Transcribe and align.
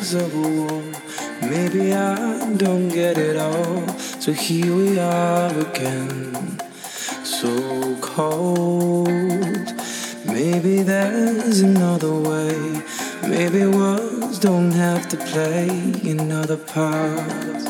wings 0.00 0.14
of 0.14 0.34
a 0.34 0.48
war. 0.48 0.82
Maybe 1.42 1.92
I 1.92 2.54
don't 2.56 2.88
get 2.88 3.18
it 3.18 3.36
all. 3.36 3.86
So 4.20 4.32
here 4.32 4.74
we 4.74 4.98
are 4.98 5.52
again, 5.58 6.60
so 7.24 7.96
cold. 8.00 9.08
Maybe 10.26 10.82
there's 10.82 11.60
another 11.60 12.14
way. 12.14 12.82
Maybe 13.28 13.66
words 13.66 14.38
don't 14.38 14.72
have 14.72 15.08
to 15.08 15.16
play 15.16 15.68
another 16.04 16.56
part. 16.56 17.69